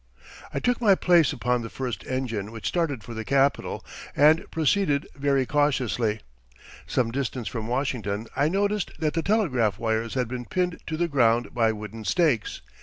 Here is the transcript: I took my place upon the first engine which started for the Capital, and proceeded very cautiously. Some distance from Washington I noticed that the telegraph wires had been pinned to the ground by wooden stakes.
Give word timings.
I 0.51 0.57
took 0.59 0.81
my 0.81 0.95
place 0.95 1.31
upon 1.31 1.61
the 1.61 1.69
first 1.69 2.03
engine 2.07 2.51
which 2.51 2.67
started 2.67 3.03
for 3.03 3.13
the 3.13 3.23
Capital, 3.23 3.85
and 4.15 4.49
proceeded 4.49 5.07
very 5.15 5.45
cautiously. 5.45 6.21
Some 6.87 7.11
distance 7.11 7.47
from 7.47 7.67
Washington 7.67 8.25
I 8.35 8.49
noticed 8.49 8.89
that 8.97 9.13
the 9.13 9.21
telegraph 9.21 9.77
wires 9.77 10.15
had 10.15 10.27
been 10.27 10.45
pinned 10.45 10.79
to 10.87 10.97
the 10.97 11.07
ground 11.07 11.53
by 11.53 11.71
wooden 11.71 12.03
stakes. 12.03 12.63